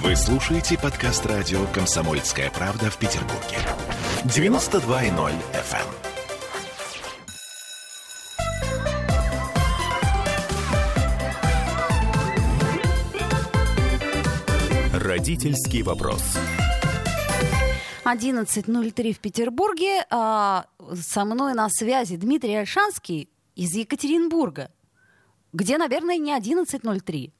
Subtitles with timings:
[0.00, 3.58] Вы слушаете подкаст радио «Комсомольская правда» в Петербурге.
[4.24, 5.86] 92.0 FM.
[14.98, 16.38] Родительский вопрос.
[18.06, 20.06] 11.03 в Петербурге.
[20.08, 20.64] А,
[20.94, 24.70] со мной на связи Дмитрий Альшанский из Екатеринбурга,
[25.52, 27.30] где, наверное, не 11.03.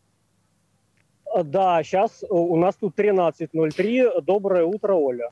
[1.44, 4.20] Да, сейчас у нас тут 13.03.
[4.22, 5.30] Доброе утро, Оля.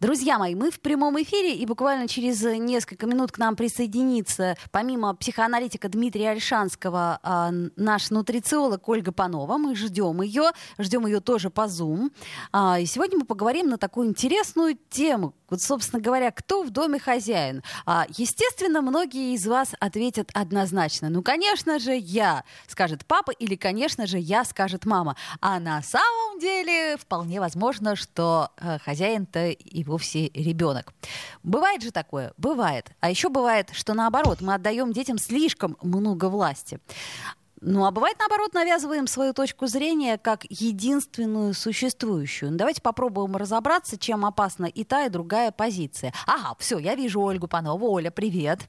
[0.00, 5.14] Друзья мои, мы в прямом эфире, и буквально через несколько минут к нам присоединится, помимо
[5.14, 9.56] психоаналитика Дмитрия Альшанского, а, наш нутрициолог Ольга Панова.
[9.56, 12.10] Мы ждем ее, ждем ее тоже по Zoom.
[12.52, 15.32] А, и сегодня мы поговорим на такую интересную тему.
[15.48, 17.62] Вот, собственно говоря, кто в доме хозяин?
[17.86, 21.10] А, естественно, многие из вас ответят однозначно.
[21.10, 25.16] Ну, конечно же, я, скажет папа, или, конечно же, я, скажет мама.
[25.40, 30.92] А на самом деле вполне возможно, что э, хозяин-то его вовсе ребенок.
[31.42, 32.32] Бывает же такое?
[32.36, 32.90] Бывает.
[33.00, 36.80] А еще бывает, что наоборот, мы отдаем детям слишком много власти.
[37.60, 42.50] Ну, а бывает, наоборот, навязываем свою точку зрения как единственную существующую.
[42.50, 46.12] Ну, давайте попробуем разобраться, чем опасна и та, и другая позиция.
[46.26, 47.90] Ага, все, я вижу Ольгу Панову.
[47.90, 48.68] Оля, привет.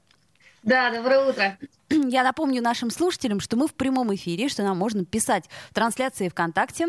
[0.62, 1.58] Да, доброе утро.
[1.90, 6.28] Я напомню нашим слушателям, что мы в прямом эфире, что нам можно писать в трансляции
[6.28, 6.88] ВКонтакте.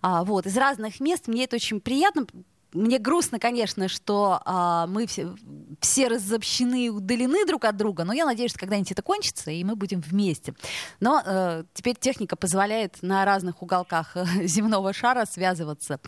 [0.00, 1.28] А, вот, из разных мест.
[1.28, 2.26] Мне это очень приятно,
[2.74, 5.34] мне грустно, конечно, что а, мы все,
[5.80, 9.64] все разобщены и удалены друг от друга, но я надеюсь, что когда-нибудь это кончится, и
[9.64, 10.54] мы будем вместе.
[11.00, 15.98] Но э, теперь техника позволяет на разных уголках э, земного шара связываться.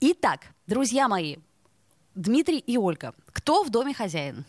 [0.00, 1.36] Итак, друзья мои,
[2.14, 4.44] Дмитрий и Ольга, кто в доме хозяин?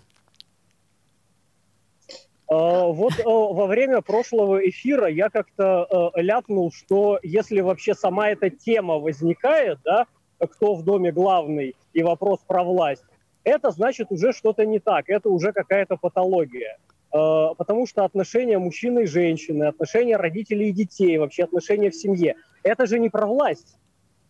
[2.48, 8.50] А, вот э, во время прошлого эфира я как-то ляпнул, что если вообще сама эта
[8.50, 10.08] тема возникает, да,
[10.48, 13.04] кто в доме главный и вопрос про власть,
[13.44, 16.78] это значит уже что-то не так, это уже какая-то патология.
[17.12, 22.36] Э, потому что отношения мужчины и женщины, отношения родителей и детей, вообще отношения в семье,
[22.64, 23.78] это же не про власть.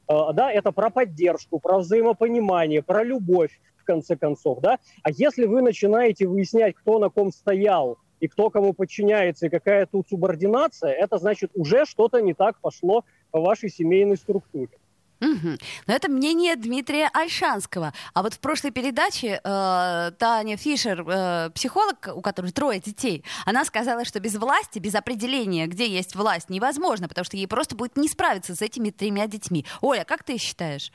[0.07, 4.59] Э, да, это про поддержку, про взаимопонимание, про любовь, в конце концов.
[4.61, 4.77] Да?
[5.03, 9.85] А если вы начинаете выяснять, кто на ком стоял, и кто кому подчиняется, и какая
[9.85, 14.77] тут субординация, это значит уже что-то не так пошло в вашей семейной структуре.
[15.21, 15.57] Угу.
[15.87, 17.93] Но это мнение Дмитрия Альшанского.
[18.13, 23.65] А вот в прошлой передаче э, Таня Фишер, э, психолог, у которой трое детей, она
[23.65, 27.97] сказала, что без власти, без определения, где есть власть, невозможно, потому что ей просто будет
[27.97, 29.65] не справиться с этими тремя детьми.
[29.81, 30.91] Оля, как ты считаешь?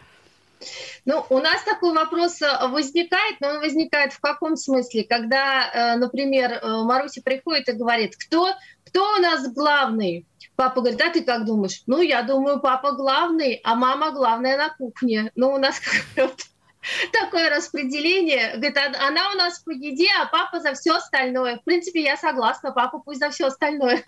[1.04, 5.04] Ну, у нас такой вопрос э, возникает, но он возникает в каком смысле?
[5.04, 8.54] Когда, э, например, э, Маруся приходит и говорит, кто,
[8.94, 10.24] кто у нас главный?
[10.54, 11.82] Папа говорит, а ты как думаешь?
[11.86, 15.32] Ну, я думаю, папа главный, а мама главная на кухне.
[15.34, 15.80] Ну, у нас
[17.12, 18.52] такое распределение.
[18.54, 21.58] Говорит, она у нас по еде, а папа за все остальное.
[21.58, 24.04] В принципе, я согласна, папа пусть за все остальное.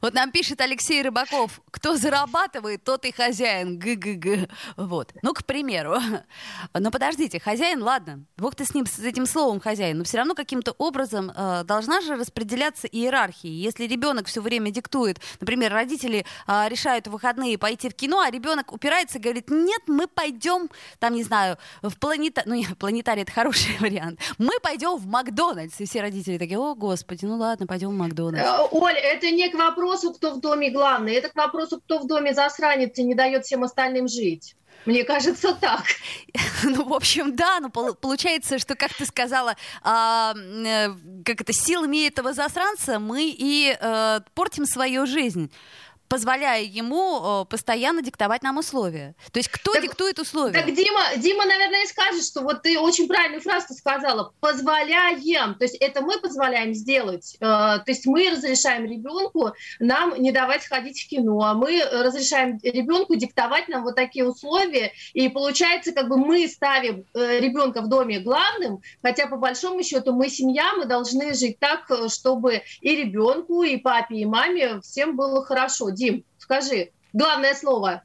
[0.00, 3.78] Вот нам пишет Алексей Рыбаков, кто зарабатывает, тот и хозяин.
[3.78, 4.48] Г-г-г.
[4.76, 5.12] Вот.
[5.22, 5.98] Ну, к примеру.
[6.74, 10.34] Но подождите, хозяин, ладно, бог ты с ним, с этим словом хозяин, но все равно
[10.34, 13.50] каким-то образом э, должна же распределяться иерархия.
[13.50, 18.30] Если ребенок все время диктует, например, родители э, решают в выходные пойти в кино, а
[18.30, 22.42] ребенок упирается и говорит, нет, мы пойдем, там, не знаю, в планета...
[22.46, 24.20] Ну, нет, планетарий это хороший вариант.
[24.38, 25.80] Мы пойдем в Макдональдс.
[25.80, 28.46] И все родители такие, о, господи, ну ладно, пойдем в Макдональдс.
[28.46, 32.34] Э, Оля, это не вопросу, кто в доме главный, это к вопросу, кто в доме
[32.34, 34.56] засранец и не дает всем остальным жить.
[34.86, 35.84] Мне кажется, так.
[36.62, 40.88] Ну, в общем, да, но получается, что, как ты сказала, а, э,
[41.24, 45.50] как это, силами этого засранца мы и э, портим свою жизнь
[46.10, 49.14] позволяя ему э, постоянно диктовать нам условия.
[49.30, 50.52] То есть кто так, диктует условия?
[50.52, 55.54] Так Дима, Дима, наверное, и скажет, что вот ты очень правильную фразу сказала, позволяем.
[55.54, 57.36] То есть это мы позволяем сделать.
[57.36, 62.58] Э, то есть мы разрешаем ребенку нам не давать ходить в кино, а мы разрешаем
[62.60, 64.92] ребенку диктовать нам вот такие условия.
[65.12, 70.12] И получается, как бы мы ставим э, ребенка в доме главным, хотя по большому счету
[70.12, 75.44] мы семья, мы должны жить так, чтобы и ребенку, и папе, и маме всем было
[75.44, 75.90] хорошо.
[76.00, 78.02] Дим, скажи, главное слово.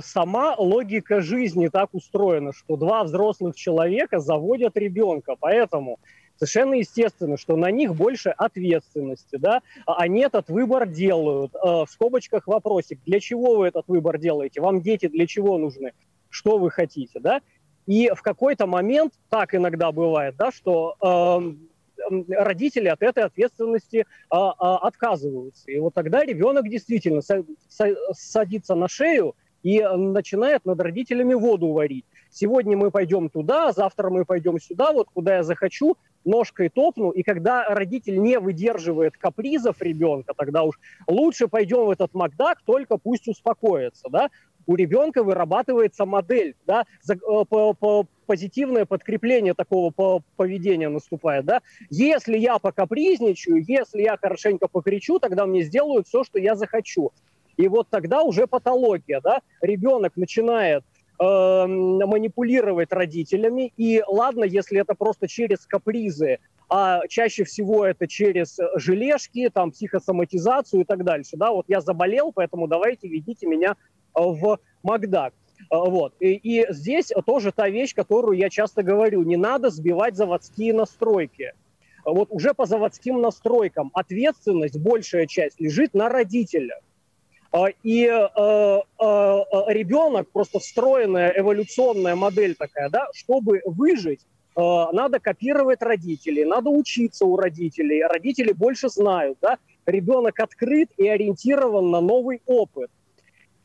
[0.00, 6.00] Сама логика жизни так устроена, что два взрослых человека заводят ребенка, поэтому
[6.34, 11.54] совершенно естественно, что на них больше ответственности, да, а они этот выбор делают.
[11.54, 14.60] Э, в скобочках вопросик, для чего вы этот выбор делаете?
[14.60, 15.92] Вам дети для чего нужны?
[16.28, 17.40] Что вы хотите, да?
[17.86, 21.52] И в какой-то момент, так иногда бывает, да, что э,
[22.28, 25.70] родители от этой ответственности а, а, отказываются.
[25.70, 27.20] И вот тогда ребенок действительно
[28.12, 32.04] садится на шею и начинает над родителями воду варить.
[32.30, 37.22] Сегодня мы пойдем туда, завтра мы пойдем сюда, вот куда я захочу, ножкой топну, и
[37.22, 43.28] когда родитель не выдерживает капризов ребенка, тогда уж лучше пойдем в этот Макдак, только пусть
[43.28, 44.30] успокоится, да,
[44.66, 47.14] у ребенка вырабатывается модель, да, э,
[48.28, 51.62] позитивное подкрепление такого по, поведения наступает, да.
[51.88, 57.10] Если я покапризничаю, если я хорошенько покричу, тогда мне сделают все, что я захочу.
[57.56, 60.84] И вот тогда уже патология, да, ребенок начинает
[61.18, 61.24] э,
[61.66, 66.38] манипулировать родителями, и ладно, если это просто через капризы,
[66.68, 72.30] а чаще всего это через желешки, там, психосоматизацию и так дальше, да, вот я заболел,
[72.32, 73.74] поэтому давайте ведите меня
[74.14, 75.32] в Макдак.
[75.70, 76.14] Э, вот.
[76.20, 81.52] И, и здесь тоже та вещь, которую я часто говорю, не надо сбивать заводские настройки.
[82.04, 86.78] Вот уже по заводским настройкам ответственность, большая часть, лежит на родителях.
[87.50, 88.82] А, и э, э,
[89.68, 94.20] ребенок, просто встроенная эволюционная модель такая, да, чтобы выжить,
[94.54, 99.56] э, надо копировать родителей, надо учиться у родителей, родители больше знают, да,
[99.86, 102.90] ребенок открыт и ориентирован на новый опыт.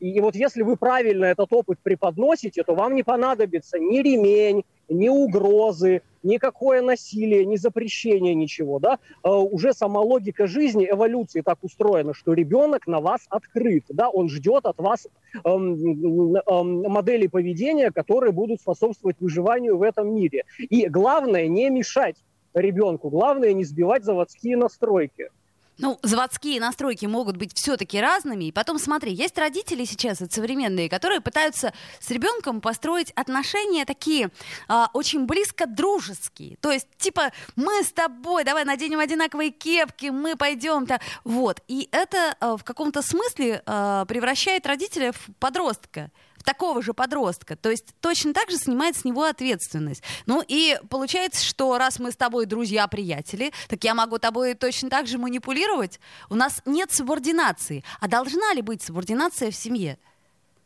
[0.04, 5.08] И, вот если вы правильно этот опыт преподносите, то вам не понадобится ни ремень, ни
[5.08, 12.12] угрозы, никакое насилие, ни запрещение, ничего, да, э, уже сама логика жизни, эволюции так устроена,
[12.12, 15.08] что ребенок на вас открыт, да, он ждет от вас
[15.42, 20.44] эм, эм, моделей поведения, которые будут способствовать выживанию в этом мире.
[20.58, 22.16] И главное не мешать
[22.52, 25.30] ребенку, главное не сбивать заводские настройки.
[25.78, 28.44] Ну, заводские настройки могут быть все-таки разными.
[28.44, 34.30] И потом, смотри, есть родители сейчас, это современные, которые пытаются с ребенком построить отношения такие
[34.68, 36.56] а, очень близко дружеские.
[36.58, 40.84] То есть, типа, мы с тобой, давай наденем одинаковые кепки, мы пойдем.
[40.84, 41.00] -то.
[41.24, 41.60] Вот.
[41.66, 46.10] И это а, в каком-то смысле а, превращает родителя в подростка
[46.44, 47.56] такого же подростка.
[47.56, 50.02] То есть точно так же снимает с него ответственность.
[50.26, 55.06] Ну и получается, что раз мы с тобой друзья-приятели, так я могу тобой точно так
[55.06, 55.98] же манипулировать.
[56.30, 57.82] У нас нет субординации.
[58.00, 59.98] А должна ли быть субординация в семье?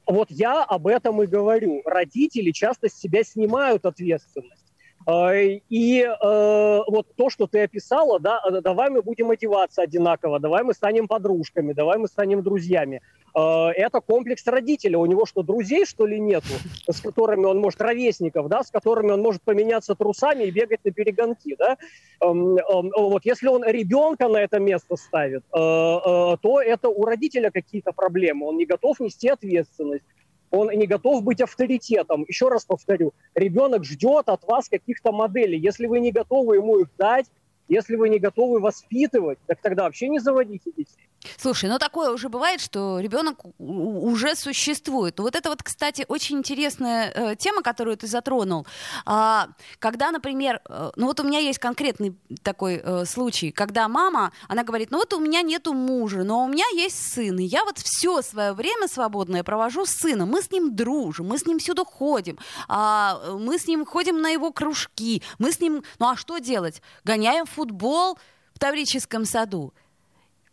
[0.07, 1.83] Вот я об этом и говорю.
[1.85, 4.68] Родители часто с себя снимают ответственность.
[5.11, 10.63] А, и э, вот то, что ты описала, да, давай мы будем одеваться одинаково, давай
[10.65, 13.01] мы станем подружками, давай мы станем друзьями.
[13.35, 14.99] Э, это комплекс родителя.
[14.99, 16.53] У него что, друзей, что ли, нету,
[16.91, 20.91] с которыми он может, ровесников, да, с которыми он может поменяться трусами и бегать на
[20.91, 21.79] перегонки, да?
[22.21, 27.93] Вот если он ребенка на это место ставит, э, э, то это у родителя какие-то
[27.93, 28.47] проблемы.
[28.47, 30.05] Он не готов нести ответственность
[30.51, 32.25] он не готов быть авторитетом.
[32.29, 35.59] Еще раз повторю, ребенок ждет от вас каких-то моделей.
[35.59, 37.27] Если вы не готовы ему их дать,
[37.69, 41.09] если вы не готовы воспитывать, так тогда вообще не заводите детей.
[41.37, 45.19] Слушай, ну такое уже бывает, что ребенок уже существует.
[45.19, 48.67] Вот это вот, кстати, очень интересная э, тема, которую ты затронул.
[49.05, 49.49] А,
[49.81, 54.63] когда, например, э, ну вот у меня есть конкретный такой э, случай, когда мама, она
[54.63, 57.79] говорит, ну вот у меня нету мужа, но у меня есть сын, и я вот
[57.79, 61.85] все свое время свободное провожу с сыном, мы с ним дружим, мы с ним сюда
[61.85, 62.39] ходим,
[62.69, 66.81] а, мы с ним ходим на его кружки, мы с ним, ну а что делать?
[67.05, 68.19] Гоняем футбол
[68.55, 69.73] в Таврическом саду.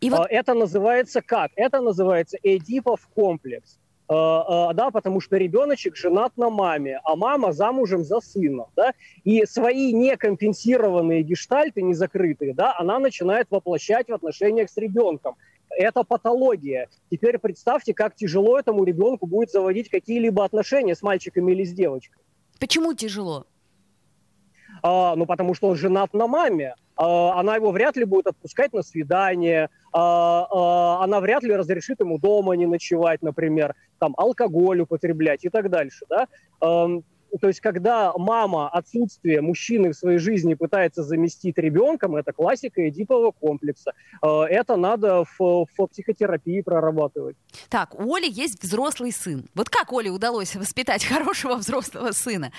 [0.06, 0.20] И вот...
[0.20, 1.50] А, это называется как?
[1.56, 3.76] Это называется Эдипов комплекс.
[4.08, 8.92] А, а, да, потому что ребеночек женат на маме, а мама замужем за сыном, да,
[9.24, 15.34] и свои некомпенсированные гештальты, незакрытые, да, она начинает воплощать в отношениях с ребенком.
[15.70, 16.88] Это патология.
[17.10, 22.22] Теперь представьте, как тяжело этому ребенку будет заводить какие-либо отношения с мальчиками или с девочкой.
[22.60, 23.44] Почему тяжело?
[24.84, 26.76] А, ну, потому что он женат на маме.
[26.96, 32.00] А, она его вряд ли будет отпускать на свидание, а, а, она вряд ли разрешит
[32.00, 36.26] ему дома не ночевать, например, там, алкоголь употреблять и так дальше, да.
[37.40, 43.32] То есть, когда мама отсутствие мужчины в своей жизни пытается заместить ребенком, это классика эдипового
[43.32, 43.92] комплекса.
[44.22, 47.36] Это надо в, в психотерапии прорабатывать.
[47.68, 49.44] Так, у Оли есть взрослый сын.
[49.54, 52.52] Вот как Оле удалось воспитать хорошего взрослого сына?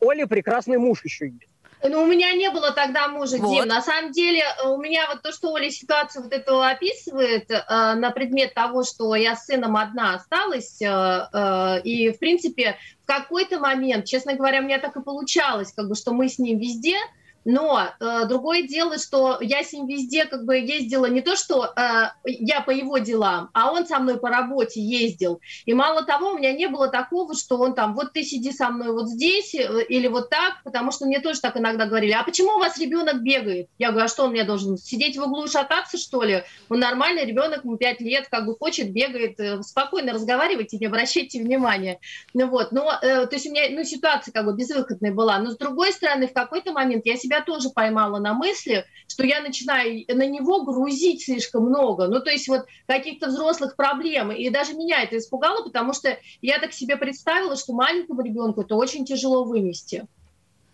[0.00, 1.57] Оле прекрасный муж еще есть.
[1.82, 3.54] Ну, у меня не было тогда мужа, вот.
[3.54, 3.68] Дим.
[3.68, 7.62] На самом деле, э, у меня вот то, что Оля ситуацию вот эту описывает э,
[7.68, 13.06] на предмет того, что я с сыном одна осталась, э, э, и, в принципе, в
[13.06, 16.58] какой-то момент, честно говоря, у меня так и получалось, как бы, что мы с ним
[16.58, 16.96] везде,
[17.44, 21.64] Но э, другое дело, что я с ним везде как бы ездила не то, что
[21.64, 25.40] э, я по его делам, а он со мной по работе ездил.
[25.64, 28.70] И мало того, у меня не было такого, что он там, вот ты сиди со
[28.70, 32.22] мной вот здесь э, или вот так, потому что мне тоже так иногда говорили, а
[32.22, 33.68] почему у вас ребенок бегает?
[33.78, 36.42] Я говорю, а что он мне должен, сидеть в углу и шататься, что ли?
[36.68, 41.40] Он нормальный ребенок, ему 5 лет, как бы хочет, бегает, э, спокойно разговаривайте, не обращайте
[41.40, 42.00] внимания.
[42.34, 45.38] Ну вот, но, э, то есть у меня, ну, ситуация как бы безвыходная была.
[45.38, 49.40] Но с другой стороны, в какой-то момент я себя тоже поймала на мысли, что я
[49.40, 52.08] начинаю на него грузить слишком много.
[52.08, 54.32] Ну, то есть вот каких-то взрослых проблем.
[54.32, 58.74] И даже меня это испугало, потому что я так себе представила, что маленькому ребенку это
[58.74, 60.06] очень тяжело вынести.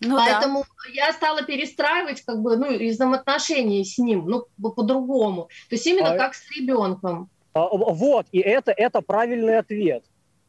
[0.00, 0.92] Ну, Поэтому да.
[0.92, 5.48] я стала перестраивать как бы, ну, и взаимоотношения с ним, ну, по-другому.
[5.68, 6.18] То есть именно а...
[6.18, 7.30] как с ребенком.
[7.54, 10.04] А, вот, и это, это правильный ответ.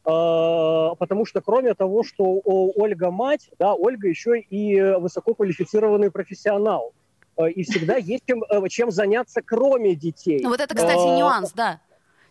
[0.06, 6.92] А, потому что кроме того, что Ольга мать, да, Ольга еще и высококвалифицированный профессионал.
[7.36, 10.40] А, и всегда есть чем, э, чем заняться, кроме детей.
[10.42, 11.80] Ну вот это, кстати, нюанс, да.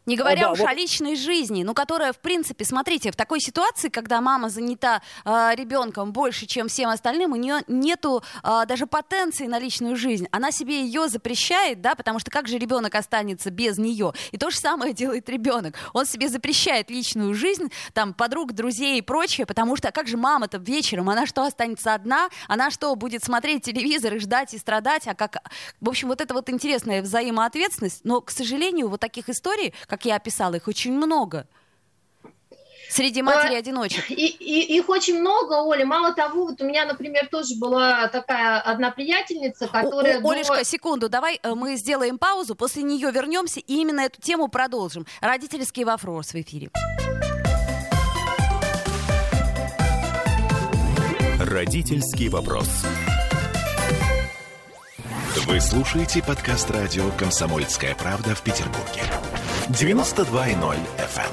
[0.05, 0.71] Не говоря а, уж да, вот...
[0.71, 5.51] о личной жизни, ну, которая, в принципе, смотрите, в такой ситуации, когда мама занята э,
[5.55, 10.27] ребенком больше, чем всем остальным, у нее нету э, даже потенции на личную жизнь.
[10.31, 14.13] Она себе ее запрещает, да, потому что как же ребенок останется без нее?
[14.31, 15.75] И то же самое делает ребенок.
[15.93, 20.57] Он себе запрещает личную жизнь, там, подруг, друзей и прочее, потому что как же мама-то
[20.59, 22.29] вечером, она что, останется одна?
[22.47, 25.07] Она что, будет смотреть телевизор и ждать и страдать?
[25.07, 25.37] А как...
[25.81, 30.17] В общем, вот это вот интересная взаимоответственность, но, к сожалению, вот таких историй, как я
[30.17, 31.47] описала, их очень много.
[32.89, 34.11] Среди матери-одиночек.
[34.11, 35.85] И, и, их очень много, Оля.
[35.85, 40.21] Мало того, вот у меня, например, тоже была такая одна приятельница, которая...
[40.21, 40.63] О, Олешка, до...
[40.65, 45.05] секунду, давай э, мы сделаем паузу, после нее вернемся и именно эту тему продолжим.
[45.21, 46.69] Родительский вопрос в эфире.
[51.39, 52.69] Родительский вопрос.
[55.47, 59.03] Вы слушаете подкаст радио «Комсомольская правда» в Петербурге.
[59.69, 61.25] 92.0 FM.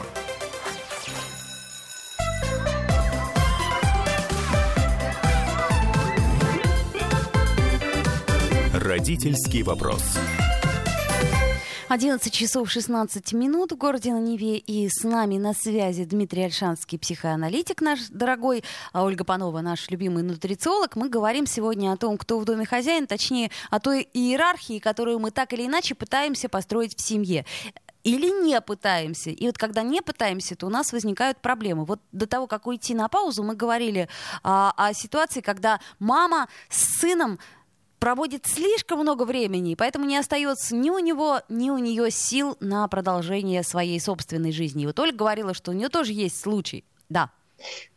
[8.72, 8.80] Эм.
[8.80, 10.02] Родительский вопрос.
[11.92, 14.56] 11 часов 16 минут в городе на Неве.
[14.56, 20.22] И с нами на связи Дмитрий Альшанский, психоаналитик наш дорогой, а Ольга Панова, наш любимый
[20.22, 20.96] нутрициолог.
[20.96, 25.32] Мы говорим сегодня о том, кто в доме хозяин, точнее, о той иерархии, которую мы
[25.32, 27.44] так или иначе пытаемся построить в семье
[28.04, 29.30] или не пытаемся.
[29.30, 31.84] И вот когда не пытаемся, то у нас возникают проблемы.
[31.84, 34.08] Вот до того, как уйти на паузу, мы говорили
[34.42, 37.38] а, о ситуации, когда мама с сыном
[37.98, 42.88] проводит слишком много времени, поэтому не остается ни у него, ни у нее сил на
[42.88, 44.82] продолжение своей собственной жизни.
[44.82, 46.84] И вот Ольга говорила, что у нее тоже есть случай.
[47.08, 47.30] Да.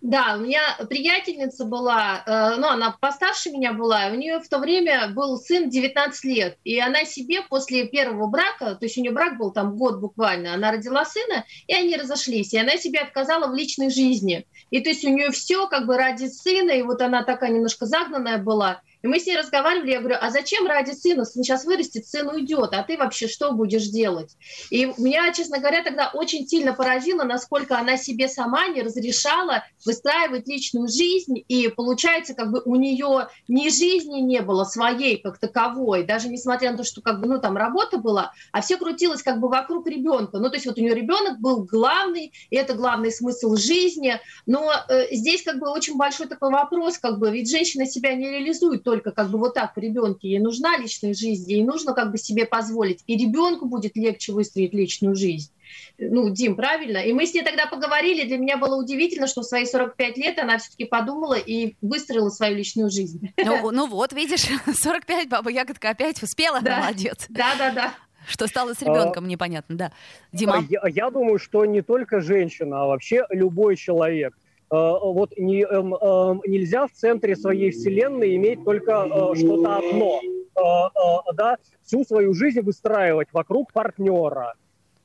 [0.01, 4.59] Да, у меня приятельница была, э, ну, она постарше меня была, у нее в то
[4.59, 9.11] время был сын 19 лет, и она себе после первого брака, то есть у нее
[9.11, 13.47] брак был там год буквально, она родила сына, и они разошлись, и она себе отказала
[13.47, 14.45] в личной жизни.
[14.69, 17.85] И то есть у нее все как бы ради сына, и вот она такая немножко
[17.85, 21.25] загнанная была, и мы с ней разговаривали, я говорю, а зачем ради сына?
[21.25, 24.35] Сын сейчас вырастет, сын уйдет, а ты вообще что будешь делать?
[24.71, 30.47] И меня, честно говоря, тогда очень сильно поразило, насколько она себе сама не разрешала выстраивать
[30.47, 36.03] личную жизнь, и получается, как бы у нее ни жизни не было своей как таковой,
[36.03, 39.39] даже несмотря на то, что как бы, ну, там работа была, а все крутилось как
[39.39, 40.39] бы вокруг ребенка.
[40.39, 44.71] Ну, то есть вот у нее ребенок был главный, и это главный смысл жизни, но
[44.89, 48.83] э, здесь как бы очень большой такой вопрос, как бы, ведь женщина себя не реализует
[48.95, 52.17] только как бы вот так в ребенке, ей нужна личная жизнь, ей нужно как бы
[52.17, 55.51] себе позволить, и ребенку будет легче выстроить личную жизнь
[55.97, 56.99] ну, Дим, правильно?
[56.99, 60.39] И мы с ней тогда поговорили, для меня было удивительно, что в свои 45 лет
[60.39, 63.33] она все-таки подумала и выстроила свою личную жизнь.
[63.37, 66.79] Ну, ну вот, видишь, 45, баба Ягодка опять успела, да.
[66.79, 67.25] молодец.
[67.29, 67.93] Да, да, да.
[68.27, 69.91] Что стало с ребенком, а, непонятно, да.
[70.31, 70.65] Дима?
[70.69, 74.35] Я, я думаю, что не только женщина, а вообще любой человек.
[74.75, 80.19] А, вот не, эм, эм, нельзя в центре своей вселенной иметь только э, что-то одно.
[80.57, 84.55] А, да, всю свою жизнь выстраивать вокруг партнера,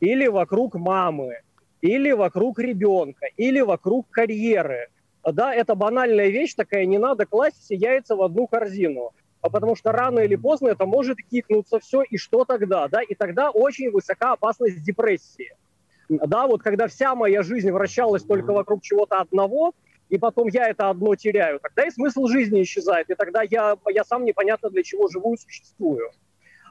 [0.00, 1.38] или вокруг мамы,
[1.82, 4.88] или вокруг ребенка, или вокруг карьеры.
[5.24, 9.12] Да, это банальная вещь такая, не надо класть все яйца в одну корзину.
[9.42, 12.88] А потому что рано или поздно это может кикнуться все, и что тогда?
[12.88, 13.02] Да?
[13.02, 15.52] И тогда очень высока опасность депрессии.
[16.10, 19.74] Да, вот когда вся моя жизнь вращалась только вокруг чего-то одного,
[20.08, 24.04] и потом я это одно теряю, тогда и смысл жизни исчезает, и тогда я, я
[24.04, 26.10] сам непонятно для чего живу и существую.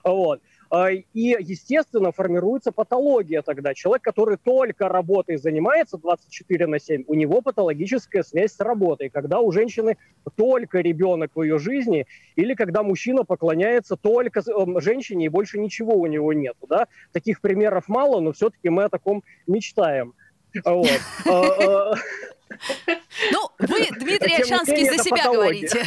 [0.04, 0.42] Вот.
[0.72, 3.74] А, и, естественно, формируется патология тогда.
[3.74, 9.10] Человек, который только работой занимается 24 на 7, у него патологическая связь с работой.
[9.10, 9.98] Когда у женщины
[10.36, 15.96] только ребенок в ее жизни, или когда мужчина поклоняется только эм, женщине, и больше ничего
[15.96, 16.68] у него нету.
[16.68, 16.88] Да?
[17.14, 20.14] Таких примеров мало, но все-таки мы о таком мечтаем.
[20.66, 20.88] Вот.
[21.26, 21.96] А, а,
[23.32, 25.84] ну, вы, Дмитрий Альшанский, за себя говорите.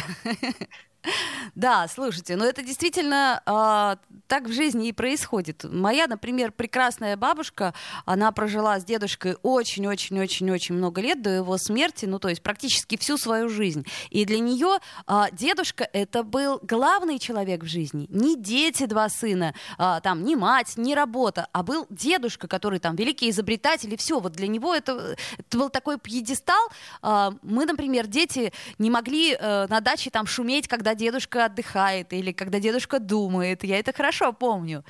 [1.55, 5.63] Да, слушайте, ну это действительно э, так в жизни и происходит.
[5.65, 7.73] Моя, например, прекрасная бабушка,
[8.05, 13.17] она прожила с дедушкой очень-очень-очень-очень много лет до его смерти, ну то есть практически всю
[13.17, 13.85] свою жизнь.
[14.09, 18.07] И для нее э, дедушка это был главный человек в жизни.
[18.09, 22.95] Не дети, два сына, э, там, не мать, не работа, а был дедушка, который там
[22.95, 24.19] великий изобретатель и все.
[24.19, 26.69] Вот для него это, это был такой пьедестал.
[27.01, 32.31] Э, мы, например, дети не могли э, на даче там шуметь, когда дедушка отдыхает или
[32.31, 33.63] когда дедушка думает.
[33.63, 34.83] Я это хорошо помню.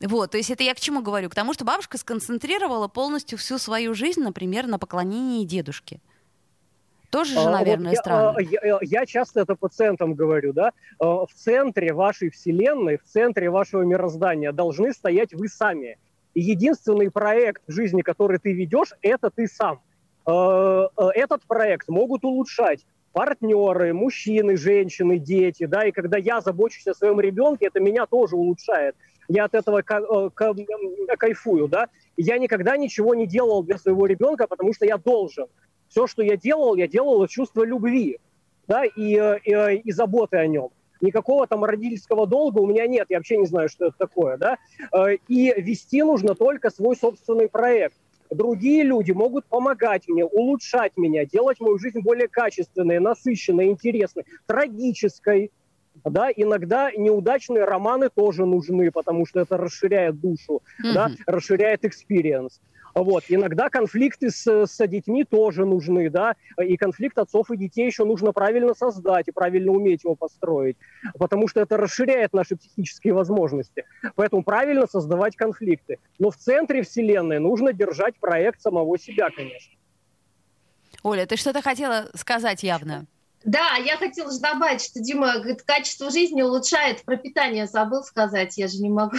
[0.00, 1.28] Вот, то есть это я к чему говорю?
[1.28, 6.00] К тому, что бабушка сконцентрировала полностью всю свою жизнь, например, на поклонении дедушке.
[7.10, 8.38] Тоже же, наверное, вот странно.
[8.38, 10.72] Я, я, я часто это пациентам говорю, да.
[11.00, 15.98] В центре вашей вселенной, в центре вашего мироздания должны стоять вы сами.
[16.34, 19.82] И единственный проект в жизни, который ты ведешь, это ты сам.
[20.24, 27.20] Этот проект могут улучшать партнеры, мужчины, женщины, дети, да, и когда я забочусь о своем
[27.20, 28.94] ребенке, это меня тоже улучшает.
[29.28, 30.30] Я от этого э,
[31.16, 31.88] кайфую, да.
[32.16, 35.46] Я никогда ничего не делал для своего ребенка, потому что я должен.
[35.88, 38.18] Все, что я делал, я делал из чувства любви,
[38.66, 40.70] да, и, э, и, э, и заботы о нем.
[41.00, 44.58] Никакого там родительского долга у меня нет, я вообще не знаю, что это такое, да.
[45.28, 47.94] И вести нужно только свой собственный проект
[48.30, 55.50] другие люди могут помогать мне, улучшать меня, делать мою жизнь более качественной, насыщенной, интересной, трагической.
[56.04, 60.92] Да, иногда неудачные романы тоже нужны, потому что это расширяет душу, mm-hmm.
[60.94, 62.60] да, расширяет experience.
[62.94, 63.24] Вот.
[63.28, 68.32] Иногда конфликты с, с детьми тоже нужны, да, и конфликт отцов и детей еще нужно
[68.32, 70.76] правильно создать и правильно уметь его построить,
[71.18, 73.84] потому что это расширяет наши психические возможности.
[74.14, 75.98] Поэтому правильно создавать конфликты.
[76.18, 79.72] Но в центре Вселенной нужно держать проект самого себя, конечно.
[81.02, 83.06] Оля, ты что-то хотела сказать явно?
[83.44, 87.02] Да, я хотела же добавить, что Дима говорит, качество жизни улучшает.
[87.04, 89.16] Про питание забыл сказать, я же не могу.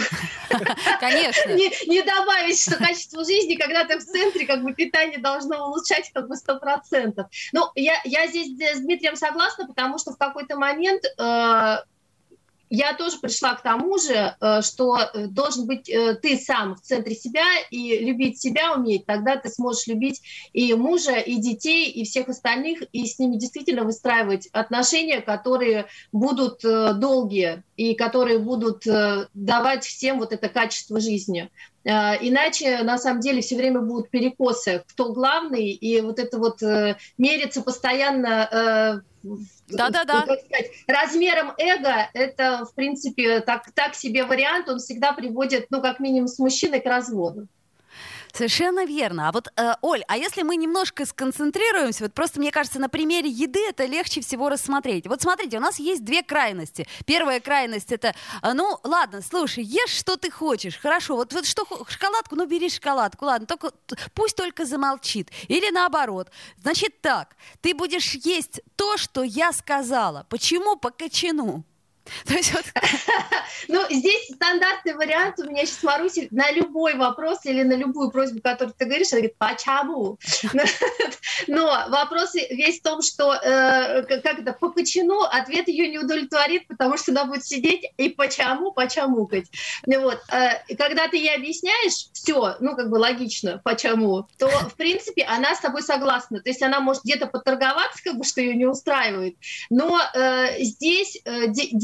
[0.99, 1.49] Конечно.
[1.49, 6.11] Не, не добавить, что качество жизни, когда ты в центре, как бы питание должно улучшать
[6.13, 7.27] как бы сто процентов.
[7.51, 11.77] Ну, я, я здесь с Дмитрием согласна, потому что в какой-то момент э,
[12.71, 16.81] я тоже пришла к тому же, э, что э, должен быть э, ты сам в
[16.81, 20.21] центре себя и любить себя уметь, тогда ты сможешь любить
[20.53, 26.61] и мужа, и детей, и всех остальных, и с ними действительно выстраивать отношения, которые будут
[26.61, 28.85] долгие и которые будут
[29.33, 31.49] давать всем вот это качество жизни.
[31.83, 36.61] Иначе, на самом деле, все время будут перекосы, кто главный, и вот это вот
[37.17, 39.03] мерится постоянно
[39.67, 40.25] да-да-да.
[40.87, 46.27] размером эго это, в принципе, так, так себе вариант, он всегда приводит, ну, как минимум,
[46.27, 47.47] с мужчиной к разводу.
[48.33, 49.29] Совершенно верно.
[49.29, 53.29] А вот, э, Оль, а если мы немножко сконцентрируемся, вот просто, мне кажется, на примере
[53.29, 55.07] еды это легче всего рассмотреть.
[55.07, 56.87] Вот смотрите, у нас есть две крайности.
[57.05, 61.65] Первая крайность это, э, ну, ладно, слушай, ешь, что ты хочешь, хорошо, вот, вот что,
[61.87, 63.71] шоколадку, ну, бери шоколадку, ладно, только,
[64.13, 65.29] пусть только замолчит.
[65.47, 66.29] Или наоборот.
[66.61, 70.25] Значит так, ты будешь есть то, что я сказала.
[70.29, 70.75] Почему?
[70.75, 71.65] По кочану.
[73.67, 75.39] Ну, здесь стандартный вариант.
[75.39, 79.21] У меня сейчас Маруся на любой вопрос или на любую просьбу, которую ты говоришь, она
[79.21, 80.17] говорит, почему?
[81.47, 86.67] Но вопрос весь в том, что э, как это, по почему ответ ее не удовлетворит,
[86.67, 89.45] потому что она будет сидеть и почему, почемукать.
[89.85, 90.19] Ну вот.
[90.31, 95.55] Э, когда ты ей объясняешь все, ну, как бы логично, почему, то, в принципе, она
[95.55, 96.41] с тобой согласна.
[96.41, 99.35] То есть она может где-то поторговаться, как бы, что ее не устраивает,
[99.69, 101.21] но э, здесь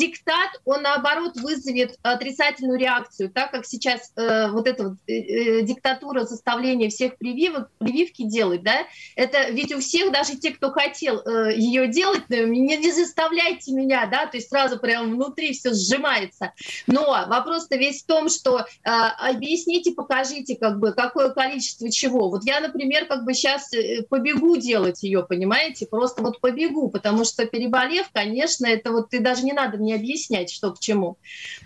[0.08, 5.62] диктат, он наоборот вызовет отрицательную реакцию, так как сейчас э, вот эта вот, э, э,
[5.64, 11.20] диктатура заставления всех прививок, прививки делать, да, это ведь у всех, даже те, кто хотел
[11.20, 15.74] э, ее делать, э, не, не заставляйте меня, да, то есть сразу прям внутри все
[15.74, 16.54] сжимается.
[16.88, 22.30] Но вопрос-то весь в том, что э, объясните, покажите, как бы, какое количество чего.
[22.30, 27.26] Вот я, например, как бы сейчас э, побегу делать ее, понимаете, просто вот побегу, потому
[27.26, 31.18] что переболев, конечно, это вот ты даже не надо мне объяснять, что к чему.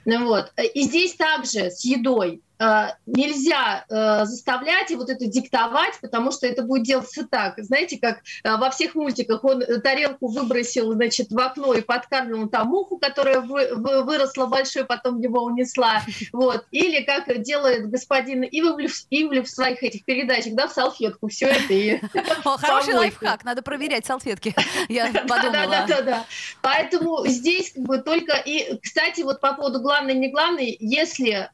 [0.06, 0.52] Ну вот.
[0.74, 2.42] И здесь также с едой.
[2.62, 7.56] Э, нельзя э, заставлять и вот это диктовать, потому что это будет делаться так.
[7.58, 12.68] Знаете, как э, во всех мультиках он тарелку выбросил, значит, в окно и подкармливал там
[12.68, 16.02] муху, которая вы, вы, выросла большой, потом его унесла.
[16.34, 16.66] Вот.
[16.72, 21.74] Или как делает господин Ивлев, Ивлев в своих этих передачах, да, в салфетку все это
[21.74, 22.00] и
[22.44, 24.56] хороший лайфхак, надо проверять салфетки.
[24.90, 25.68] Я подумала.
[25.68, 26.26] Да, да, да.
[26.62, 28.38] Поэтому здесь как бы только...
[28.38, 31.50] И, кстати, вот по поводу главный, не главный, если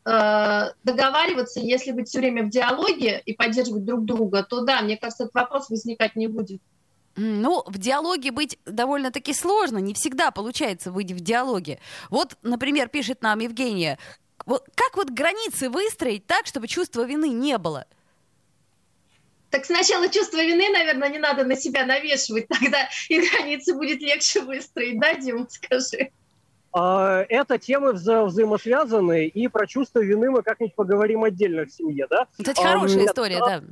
[0.98, 5.26] договариваться, если быть все время в диалоге и поддерживать друг друга, то да, мне кажется,
[5.26, 6.62] этот вопрос возникать не будет.
[7.16, 11.80] Ну, в диалоге быть довольно-таки сложно, не всегда получается выйти в диалоге.
[12.10, 13.98] Вот, например, пишет нам Евгения,
[14.46, 17.86] вот как вот границы выстроить так, чтобы чувства вины не было?
[19.50, 24.42] Так сначала чувство вины, наверное, не надо на себя навешивать, тогда и границы будет легче
[24.42, 26.12] выстроить, да, Дим, скажи?
[26.74, 32.08] А, это темы вза взаимосвязаны, и про чувство вины мы как-нибудь поговорим отдельно в семье,
[32.10, 32.28] да?
[32.38, 33.64] Кстати, хорошая а, история, да.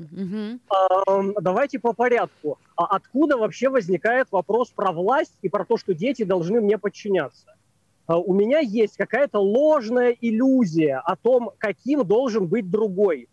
[0.69, 2.57] А, давайте по порядку.
[2.75, 7.45] А откуда вообще возникает вопрос про власть и про то, что дети должны мне подчиняться?
[8.07, 13.27] А, у меня есть какая-то ложная иллюзия о том, каким должен быть другой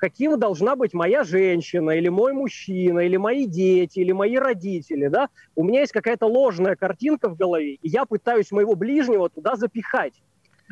[0.00, 5.28] каким должна быть моя женщина, или мой мужчина, или мои дети, или мои родители, да,
[5.54, 10.14] у меня есть какая-то ложная картинка в голове, и я пытаюсь моего ближнего туда запихать.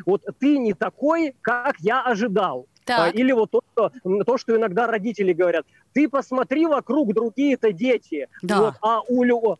[0.05, 2.67] Вот ты не такой, как я ожидал.
[2.85, 3.13] Так.
[3.13, 3.91] Или вот то что,
[4.25, 5.65] то, что иногда родители говорят.
[5.93, 8.27] Ты посмотри вокруг, другие-то дети.
[8.41, 8.61] Да.
[8.61, 9.57] Вот, а у, у,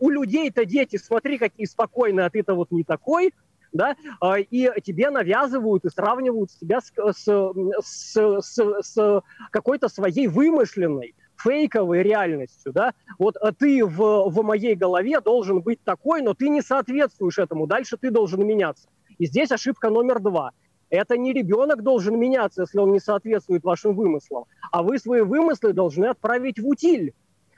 [0.00, 3.34] у людей-то дети, смотри, какие спокойные, а ты-то вот не такой
[3.72, 7.52] да, а, и тебе навязывают и сравнивают себя с, с,
[7.82, 14.74] с, с, с какой-то своей вымышленной, фейковой реальностью, да, вот а ты в, в моей
[14.74, 18.88] голове должен быть такой, но ты не соответствуешь этому, дальше ты должен меняться.
[19.18, 20.52] И здесь ошибка номер два.
[20.88, 25.72] Это не ребенок должен меняться, если он не соответствует вашим вымыслам, а вы свои вымыслы
[25.72, 27.12] должны отправить в утиль,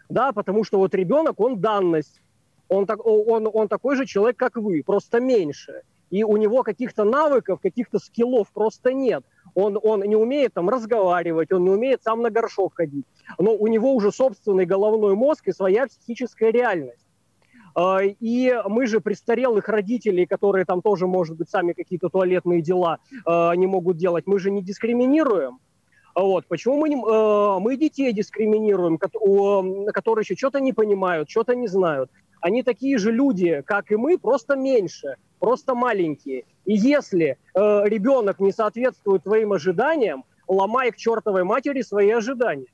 [0.08, 2.22] да, потому что вот ребенок, он данность,
[2.68, 7.04] он, так, он, он такой же человек, как вы, просто меньше и у него каких-то
[7.04, 9.24] навыков, каких-то скиллов просто нет.
[9.54, 13.06] Он, он не умеет там разговаривать, он не умеет сам на горшок ходить.
[13.38, 17.04] Но у него уже собственный головной мозг и своя психическая реальность.
[17.74, 22.98] А, и мы же престарелых родителей, которые там тоже, может быть, сами какие-то туалетные дела
[23.24, 25.58] а, не могут делать, мы же не дискриминируем.
[26.14, 26.46] Вот.
[26.46, 32.10] Почему мы, а, мы детей дискриминируем, которые еще что-то не понимают, что-то не знают?
[32.40, 36.44] Они такие же люди, как и мы, просто меньше– просто маленькие.
[36.64, 42.66] И если э, ребенок не соответствует твоим ожиданиям, ломай к чертовой матери свои ожидания.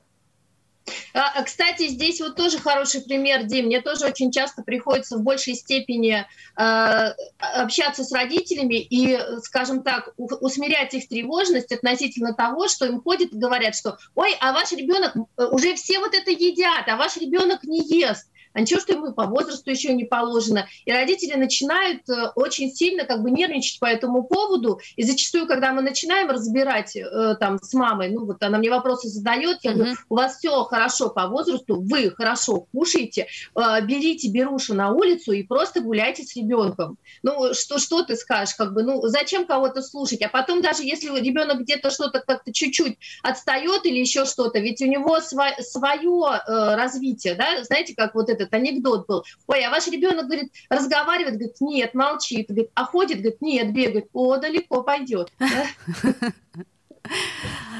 [1.15, 3.65] А, а, кстати, здесь вот тоже хороший пример, Дим.
[3.65, 6.25] Мне тоже очень часто приходится в большей степени
[6.57, 13.33] э, общаться с родителями и, скажем так, усмирять их тревожность относительно того, что им ходят
[13.33, 17.17] и говорят, что «Ой, а ваш ребенок, э, уже все вот это едят, а ваш
[17.17, 20.67] ребенок не ест» а ничего, что ему по возрасту еще не положено.
[20.85, 24.79] И родители начинают э, очень сильно как бы нервничать по этому поводу.
[24.95, 29.09] И зачастую, когда мы начинаем разбирать э, там с мамой, ну вот она мне вопросы
[29.09, 34.73] задает, я говорю, у вас все хорошо по возрасту, вы хорошо кушаете, э, берите беруши
[34.73, 36.97] на улицу и просто гуляйте с ребенком.
[37.23, 40.21] Ну что, что ты скажешь, как бы, ну зачем кого-то слушать?
[40.21, 44.85] А потом даже если ребенок где-то что-то как-то чуть-чуть отстает или еще что-то, ведь у
[44.85, 49.23] него сво- свое э, развитие, да, знаете, как вот это этот анекдот был.
[49.47, 54.07] Ой, а ваш ребенок, говорит, разговаривает, говорит, нет, молчит, говорит, а ходит, говорит, нет, бегает,
[54.13, 55.31] о, далеко пойдет.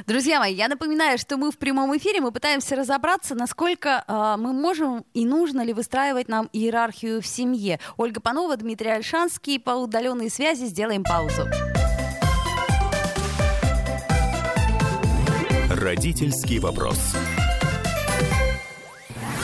[0.05, 4.53] Друзья мои, я напоминаю, что мы в прямом эфире, мы пытаемся разобраться, насколько э, мы
[4.53, 7.79] можем и нужно ли выстраивать нам иерархию в семье.
[7.97, 11.47] Ольга Панова, Дмитрий Альшанский, по удаленной связи сделаем паузу.
[15.71, 17.15] Родительский вопрос.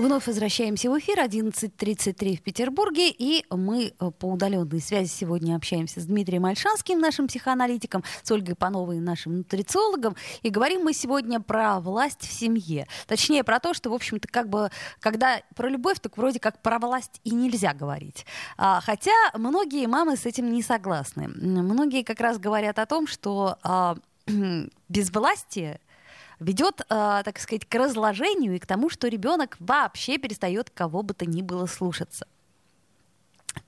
[0.00, 6.00] Вновь возвращаемся в эфир 11.33 в Петербурге, и мы э, по удаленной связи сегодня общаемся
[6.00, 11.80] с Дмитрием Альшанским, нашим психоаналитиком, с Ольгой Пановой, нашим нутрициологом, и говорим мы сегодня про
[11.80, 12.86] власть в семье.
[13.08, 16.78] Точнее, про то, что, в общем-то, как бы, когда про любовь, так вроде как про
[16.78, 18.24] власть и нельзя говорить.
[18.56, 21.28] А, хотя многие мамы с этим не согласны.
[21.28, 23.98] Многие как раз говорят о том, что а,
[24.88, 25.78] без власти
[26.40, 31.14] ведет, э, так сказать, к разложению и к тому, что ребенок вообще перестает кого бы
[31.14, 32.26] то ни было слушаться.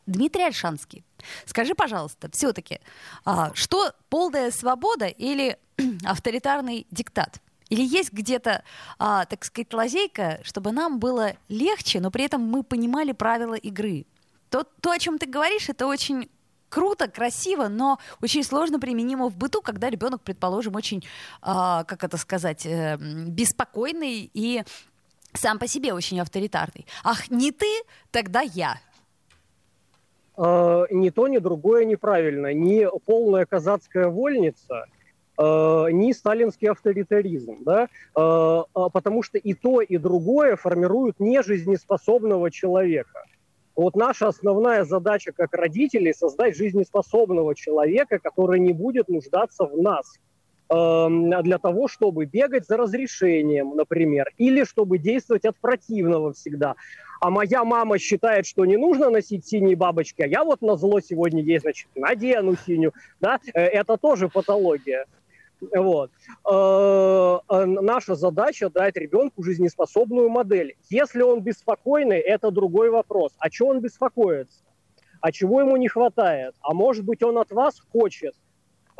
[0.06, 1.04] Дмитрий Альшанский,
[1.46, 2.80] Скажи, пожалуйста, все-таки,
[3.24, 5.58] а, что полная свобода или
[6.04, 7.40] авторитарный диктат?
[7.68, 8.64] Или есть где-то,
[8.98, 14.06] а, так сказать, лазейка, чтобы нам было легче, но при этом мы понимали правила игры?
[14.50, 16.28] То, то о чем ты говоришь, это очень
[16.72, 21.04] круто, красиво, но очень сложно применимо в быту, когда ребенок, предположим, очень,
[21.42, 24.62] а, как это сказать, э, беспокойный и
[25.34, 26.86] сам по себе очень авторитарный.
[27.04, 27.66] Ах, не ты,
[28.10, 28.78] тогда я.
[30.38, 32.54] Э, ни то, ни другое неправильно.
[32.54, 34.86] Ни полная казацкая вольница,
[35.38, 35.42] э,
[35.92, 37.58] ни сталинский авторитаризм.
[37.64, 37.88] Да?
[38.16, 43.24] Э, потому что и то, и другое формируют нежизнеспособного человека.
[43.74, 50.18] Вот наша основная задача как родителей– создать жизнеспособного человека, который не будет нуждаться в нас.
[50.68, 56.76] Для того, чтобы бегать за разрешением, например, или чтобы действовать от противного всегда.
[57.20, 61.00] А моя мама считает, что не нужно носить синие бабочки, а я вот на зло
[61.00, 65.04] сегодня ей, значит, надену синюю, да, э, это тоже патология.
[65.70, 66.10] Вот.
[66.50, 70.76] Э, э, наша задача дать ребенку жизнеспособную модель.
[70.90, 73.32] Если он беспокойный, это другой вопрос.
[73.38, 74.64] А чего он беспокоится?
[75.20, 76.54] А чего ему не хватает?
[76.60, 78.34] А может быть, он от вас хочет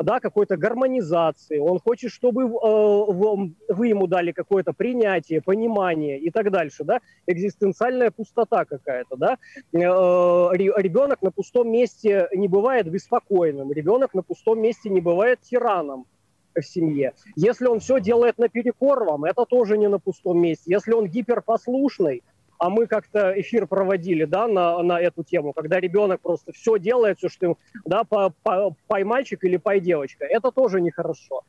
[0.01, 6.51] да, какой-то гармонизации, он хочет, чтобы э, вы ему дали какое-то принятие, понимание и так
[6.51, 9.39] дальше, да, экзистенциальная пустота какая-то, да.
[9.73, 16.07] Ребенок на пустом месте не бывает беспокойным, ребенок на пустом месте не бывает тираном
[16.55, 17.13] в семье.
[17.37, 20.71] Если он все делает наперекор вам, это тоже не на пустом месте.
[20.71, 22.23] Если он гиперпослушный,
[22.59, 27.19] а мы как-то эфир проводили, да, на, на эту тему, когда ребенок просто все делает,
[27.19, 31.43] все, что да, по, по, пой мальчик или пой девочка, это тоже нехорошо.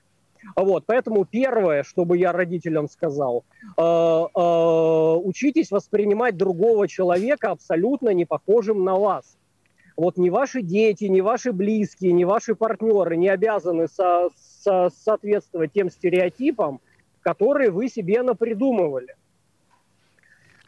[0.55, 3.45] Вот, поэтому первое, что бы я родителям сказал,
[3.77, 9.37] э, э, учитесь воспринимать другого человека абсолютно не похожим на вас.
[9.95, 15.71] Вот ни ваши дети, ни ваши близкие, ни ваши партнеры не обязаны со, со, соответствовать
[15.71, 16.81] тем стереотипам,
[17.21, 19.15] которые вы себе напридумывали.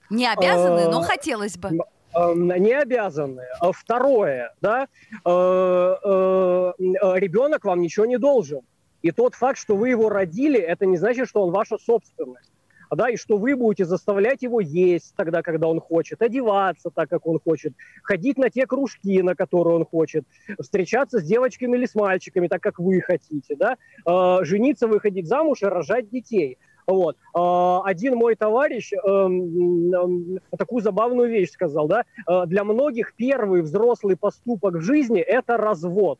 [0.10, 1.72] Не обязаны, но а, хотелось бы.
[2.14, 3.44] Не обязаны.
[3.60, 6.74] А второе, да, э, э,
[7.20, 8.62] ребенок вам ничего не должен.
[9.02, 12.52] И тот факт, что вы его родили, это не значит, что он ваша собственность.
[12.92, 17.26] Да, и что вы будете заставлять его есть тогда, когда он хочет, одеваться так, как
[17.26, 20.26] он хочет, ходить на те кружки, на которые он хочет,
[20.60, 25.62] встречаться с девочками или с мальчиками, так, как вы хотите, да, э, жениться, выходить замуж
[25.62, 26.58] и рожать детей.
[26.88, 27.18] Вот.
[27.34, 34.16] А, один мой товарищ эм, такую забавную вещь сказал, да, э, для многих первый взрослый
[34.16, 36.20] поступок в жизни– это развод.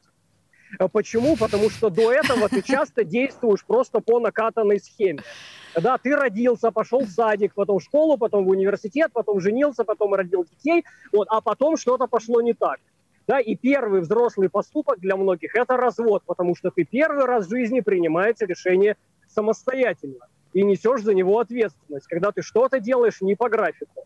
[0.80, 1.36] Э, почему?
[1.36, 5.20] Потому что до этого ты часто действуешь просто по накатанной схеме.
[5.76, 10.14] Да, ты родился, пошел в садик, потом в школу, потом в университет, потом женился, потом
[10.14, 12.80] родил детей, вот, а потом что-то пошло не так.
[13.28, 17.50] Да, и первый взрослый поступок для многих– это развод, потому что ты первый раз в
[17.50, 23.50] жизни принимаешь решение самостоятельно и несешь за него ответственность, когда ты что-то делаешь не по
[23.50, 24.06] графику.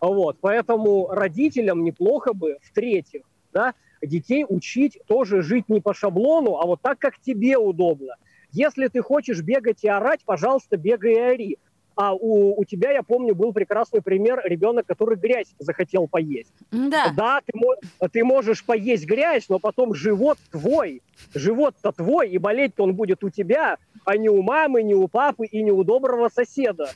[0.00, 6.66] Вот, поэтому родителям неплохо бы, в-третьих, да, детей учить тоже жить не по шаблону, а
[6.66, 8.14] вот так, как тебе удобно.
[8.52, 11.58] Если ты хочешь бегать и орать, пожалуйста, бегай и ори.
[11.96, 16.52] А у, у тебя, я помню, был прекрасный пример ребенок, который грязь захотел поесть.
[16.70, 17.12] Да.
[17.14, 21.02] Да, ты, ты можешь поесть грязь, но потом живот твой,
[21.34, 25.44] живот-то твой, и болеть-то он будет у тебя, а не у мамы, не у папы
[25.44, 26.88] и не у доброго соседа.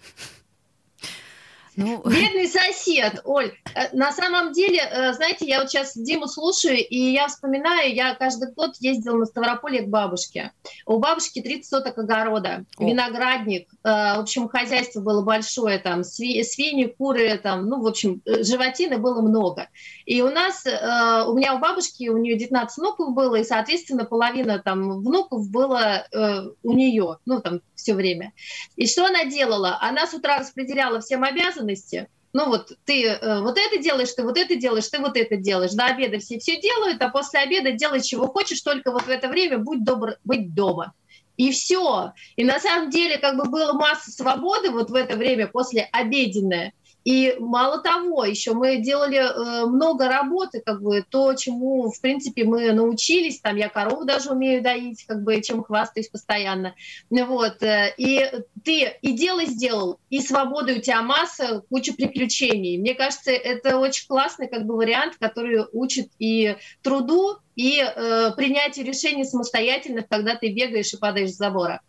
[1.76, 2.02] Ну...
[2.04, 3.52] Бедный сосед, Оль.
[3.74, 8.14] Э, на самом деле, э, знаете, я вот сейчас Диму слушаю, и я вспоминаю, я
[8.14, 10.52] каждый год ездила на Ставрополье к бабушке.
[10.86, 12.84] У бабушки 30 соток огорода, О.
[12.84, 13.68] виноградник.
[13.82, 19.20] Э, в общем, хозяйство было большое, там свиньи, куры, там, ну, в общем, животины было
[19.20, 19.68] много.
[20.06, 24.58] И у нас, у меня у бабушки, у нее 19 внуков было, и, соответственно, половина
[24.58, 26.06] там внуков было
[26.62, 28.32] у нее, ну, там, все время.
[28.76, 29.78] И что она делала?
[29.80, 31.63] Она с утра распределяла всем обязанности.
[32.34, 35.72] Ну вот ты э, вот это делаешь, ты вот это делаешь, ты вот это делаешь.
[35.72, 39.28] До обеда все все делают, а после обеда делай чего хочешь, только вот в это
[39.28, 40.94] время будь добр быть дома.
[41.36, 42.12] И все.
[42.36, 46.72] И на самом деле как бы было масса свободы вот в это время после обеденное.
[47.04, 52.44] И мало того, еще мы делали э, много работы, как бы то, чему, в принципе,
[52.44, 53.40] мы научились.
[53.40, 56.74] Там я корову даже умею доить, как бы, чем хвастаюсь постоянно.
[57.10, 57.62] Вот.
[57.62, 58.26] Э, и
[58.64, 62.78] ты и дело сделал, и свободы у тебя масса, куча приключений.
[62.78, 68.86] Мне кажется, это очень классный как бы вариант, который учит и труду, и э, принятию
[68.86, 71.82] решений самостоятельных, когда ты бегаешь и падаешь с забора.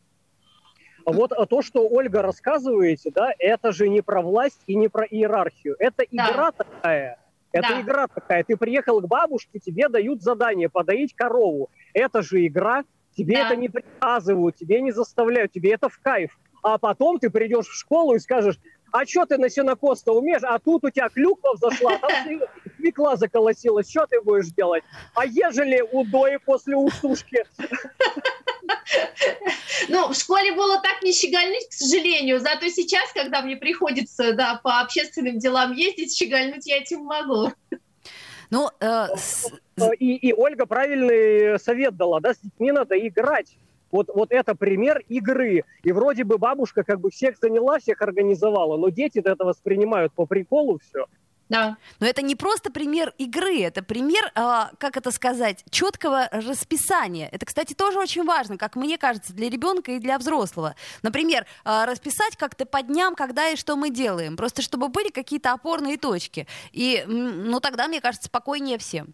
[1.06, 4.88] А вот а то, что Ольга рассказываете, да, это же не про власть и не
[4.88, 5.76] про иерархию.
[5.80, 6.64] Это игра да.
[6.64, 7.20] такая.
[7.52, 7.82] Это Да.
[7.82, 8.44] игра такая.
[8.44, 11.70] Ты приехал к бабушке, тебе дают задание подоить корову.
[11.94, 12.84] Это же игра.
[13.16, 13.46] Тебе Да.
[13.48, 16.38] это не приказывают, тебе не заставляют, тебе это в кайф.
[16.64, 18.60] А потом ты придешь в школу и скажешь,
[18.92, 20.42] а что ты на сенокос-то умеешь?
[20.44, 23.90] А тут у тебя клюква взошла, там све- свекла заколосилась.
[23.90, 24.84] Что ты будешь делать?
[25.14, 27.44] А ежели удои после усушки?
[29.90, 32.40] Ну, в школе было так не щегольнуть, к сожалению.
[32.40, 37.52] Зато сейчас, когда мне приходится да, по общественным делам ездить, щегольнуть я этим могу.
[38.50, 43.58] Ну, э, с- Э, И, и Ольга правильный совет дала, да, с детьми надо играть.
[43.92, 45.64] Вот, вот это пример игры.
[45.84, 50.26] И вроде бы бабушка как бы всех заняла, всех организовала, но дети это воспринимают по
[50.26, 51.06] приколу все.
[51.50, 51.78] Да.
[52.00, 57.30] Но это не просто пример игры, это пример, а, как это сказать, четкого расписания.
[57.32, 60.76] Это, кстати, тоже очень важно, как мне кажется, для ребенка и для взрослого.
[61.04, 65.52] Например, а, расписать как-то по дням, когда и что мы делаем, просто чтобы были какие-то
[65.54, 66.48] опорные точки.
[66.72, 69.14] И, ну, тогда, мне кажется, спокойнее всем.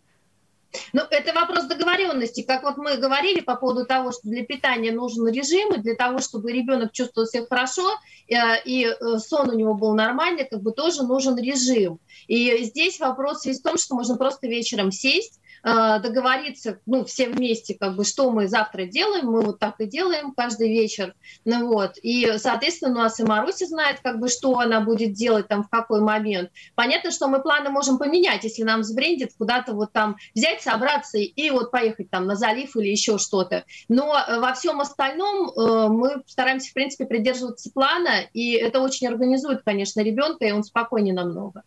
[0.94, 2.42] Ну, это вопрос договоренности.
[2.44, 6.20] Как вот мы говорили по поводу того, что для питания нужен режим, и для того,
[6.20, 7.90] чтобы ребенок чувствовал себя хорошо,
[8.28, 12.00] э, и э, сон у него был нормальный, как бы тоже нужен режим.
[12.28, 17.96] И здесь вопрос в том, что можно просто вечером сесть, договориться, ну, все вместе, как
[17.96, 22.38] бы, что мы завтра делаем, мы вот так и делаем каждый вечер, ну вот, и,
[22.38, 26.02] соответственно, у нас и Маруся знает, как бы, что она будет делать там в какой
[26.02, 26.50] момент.
[26.76, 31.24] Понятно, что мы планы можем поменять, если нам сбрендит куда-то вот там взять, собраться и,
[31.24, 33.66] и вот поехать там на залив или еще что-то.
[33.90, 39.08] Но э, во всем остальном э, мы стараемся, в принципе, придерживаться плана, и это очень
[39.08, 41.64] организует, конечно, ребенка, и он спокойнее намного.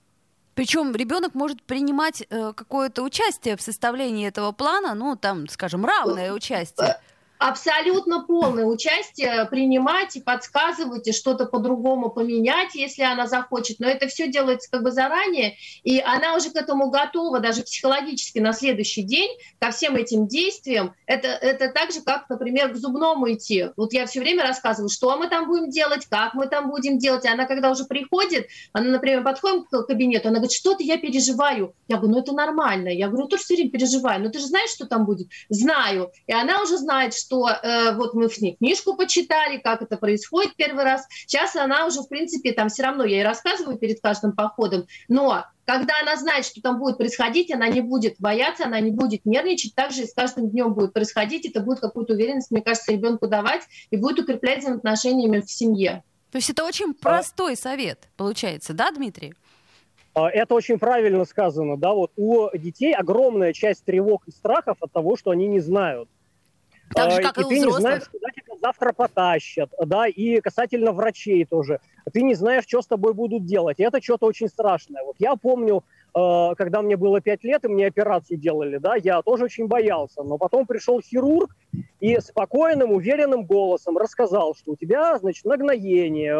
[0.54, 6.32] Причем ребенок может принимать э, какое-то участие в составлении этого плана, ну, там, скажем, равное
[6.32, 6.98] участие.
[7.44, 13.80] Абсолютно полное участие принимать и подсказывать, и что-то по-другому поменять, если она захочет.
[13.80, 18.38] Но это все делается как бы заранее, и она уже к этому готова, даже психологически
[18.38, 19.30] на следующий день,
[19.60, 20.94] ко всем этим действиям.
[21.04, 23.68] Это, это так же, как, например, к зубному идти.
[23.76, 27.26] Вот я все время рассказываю, что мы там будем делать, как мы там будем делать.
[27.26, 31.74] И она, когда уже приходит, она, например, подходит к кабинету, она говорит, что-то я переживаю.
[31.88, 32.88] Я говорю, ну это нормально.
[32.88, 34.22] Я говорю, тоже все время переживаю.
[34.22, 35.28] Но ты же знаешь, что там будет?
[35.50, 36.10] Знаю.
[36.26, 40.56] И она уже знает, что э, вот мы с ней книжку почитали, как это происходит
[40.56, 41.06] первый раз.
[41.26, 45.44] Сейчас она уже, в принципе, там все равно я ей рассказываю перед каждым походом, но
[45.64, 49.74] когда она знает, что там будет происходить, она не будет бояться, она не будет нервничать,
[49.74, 53.62] также и с каждым днем будет происходить, это будет какую-то уверенность, мне кажется, ребенку давать
[53.90, 56.02] и будет укреплять взаимоотношениями в семье.
[56.30, 59.34] То есть это очень простой совет, получается, да, Дмитрий?
[60.14, 64.92] А, Это очень правильно сказано, да, вот у детей огромная часть тревог и страхов от
[64.92, 66.08] того, что они не знают.
[66.94, 67.80] Так же, А, как и у ты не взрослых.
[67.80, 71.80] знаешь, куда тебя завтра потащат, да, и касательно врачей тоже.
[72.12, 75.02] Ты не знаешь, что с тобой будут делать, и это что-то очень страшное.
[75.04, 75.82] Вот я помню,
[76.14, 80.22] э, когда мне было 5 лет, и мне операцию делали, да, я тоже очень боялся,
[80.22, 81.56] но потом пришел хирург
[82.00, 86.38] и спокойным, уверенным голосом рассказал, что у тебя, значит, нагноение,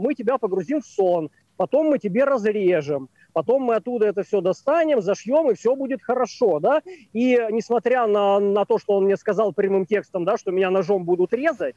[0.00, 5.02] мы тебя погрузим в сон, потом мы тебе разрежем, потом мы оттуда это все достанем,
[5.02, 6.80] зашьем, и все будет хорошо, да.
[7.12, 11.04] И несмотря на, на то, что он мне сказал прямым текстом, да, что меня ножом
[11.04, 11.74] будут резать,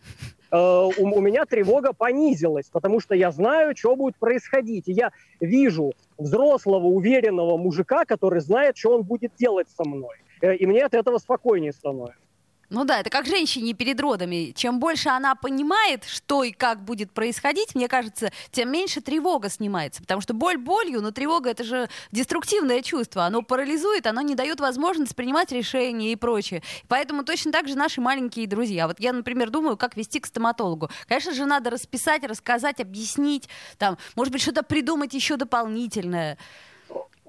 [0.52, 4.88] э, у, у меня тревога понизилась, потому что я знаю, что будет происходить.
[4.88, 10.16] И я вижу взрослого, уверенного мужика, который знает, что он будет делать со мной.
[10.40, 12.29] Э, И мне от этого спокойнее становится.
[12.70, 14.54] Ну да, это как женщине перед родами.
[14.56, 20.02] Чем больше она понимает, что и как будет происходить, мне кажется, тем меньше тревога снимается.
[20.02, 23.26] Потому что боль болью, но тревога это же деструктивное чувство.
[23.26, 26.62] Оно парализует, оно не дает возможность принимать решения и прочее.
[26.88, 28.88] Поэтому точно так же наши маленькие друзья.
[28.88, 30.92] Вот я, например, думаю, как вести к стоматологу.
[31.08, 36.38] Конечно же, надо расписать, рассказать, объяснить, там, может быть, что-то придумать еще дополнительное.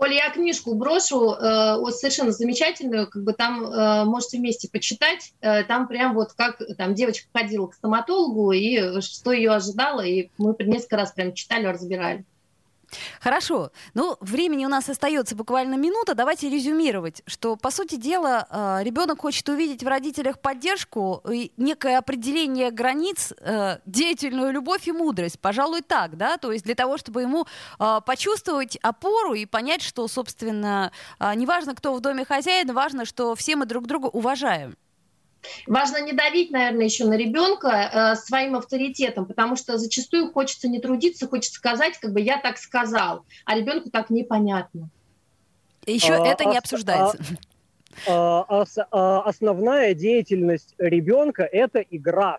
[0.00, 5.34] Оля, я книжку брошу, э, вот совершенно замечательную, как бы там э, можете вместе почитать,
[5.42, 10.30] э, там прям вот как там девочка ходила к стоматологу и что ее ожидало, и
[10.38, 12.24] мы несколько раз прям читали, разбирали.
[13.20, 13.70] Хорошо.
[13.94, 16.14] Ну, времени у нас остается буквально минута.
[16.14, 21.98] Давайте резюмировать, что, по сути дела, э, ребенок хочет увидеть в родителях поддержку и некое
[21.98, 25.38] определение границ, э, деятельную любовь и мудрость.
[25.40, 26.36] Пожалуй, так, да?
[26.36, 27.46] То есть для того, чтобы ему
[27.78, 33.56] э, почувствовать опору и понять, что, собственно, неважно, кто в доме хозяин, важно, что все
[33.56, 34.76] мы друг друга уважаем.
[35.66, 40.80] Важно не давить, наверное, еще на ребенка э, своим авторитетом, потому что зачастую хочется не
[40.80, 44.90] трудиться, хочется сказать, как бы я так сказал, а ребенку так непонятно.
[45.86, 47.18] Еще А, это не а- обсуждается.
[48.06, 52.38] А, ос- а, Основная деятельность ребенка– это игра.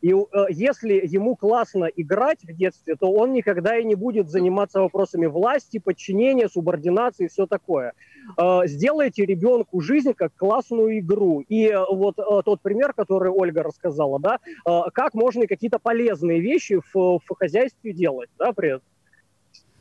[0.00, 0.16] И э,
[0.50, 5.78] если ему классно играть в детстве, то он никогда и не будет заниматься вопросами власти,
[5.78, 7.94] подчинения, субординации и все такое.
[8.36, 11.40] Э, сделайте ребенку жизнь как классную игру.
[11.48, 16.40] И э, вот э, тот пример, который Ольга рассказала, да, э, как можно какие-то полезные
[16.40, 18.86] вещи в, в хозяйстве делать, да, при этом.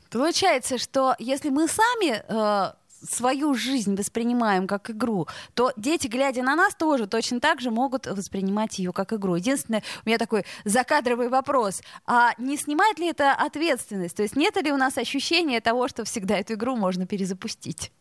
[0.10, 2.74] Получается, что если мы сами э,
[3.04, 8.08] свою жизнь воспринимаем как игру, то дети, глядя на нас, тоже точно так же могут
[8.08, 9.36] воспринимать ее как игру.
[9.36, 11.82] Единственное, у меня такой закадровый вопрос.
[12.06, 14.16] А не снимает ли это ответственность?
[14.16, 17.92] То есть нет ли у нас ощущения того, что всегда эту игру можно перезапустить?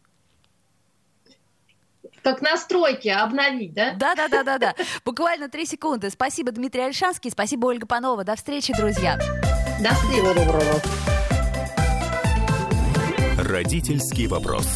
[2.22, 3.92] Как настройки обновить, да?
[3.94, 4.74] Да, да, да, да, да.
[5.04, 6.10] Буквально три секунды.
[6.10, 8.24] Спасибо, Дмитрий Альшанский, спасибо, Ольга Панова.
[8.24, 9.16] До встречи, друзья.
[9.80, 11.15] До встречи.
[13.46, 14.66] Родительский вопрос.